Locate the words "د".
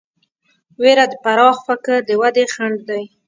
1.11-1.13, 2.07-2.09